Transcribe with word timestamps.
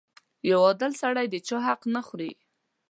•یو 0.49 0.59
عادل 0.67 0.91
سړی 1.01 1.25
د 1.29 1.35
چا 1.47 1.57
حق 1.67 1.81
نه 1.95 2.01
خوري. 2.07 2.31